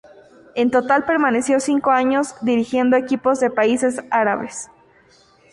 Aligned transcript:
En 0.55 0.71
total 0.71 1.05
permaneció 1.05 1.59
cinco 1.59 1.91
años 1.91 2.33
dirigiendo 2.43 2.97
equipos 2.97 3.39
de 3.39 3.51
países 3.51 4.01
árabes. 4.09 4.71